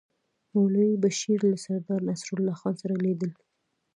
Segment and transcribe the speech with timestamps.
[0.53, 3.31] مولوي بشیر له سردار نصرالله خان سره لیدل.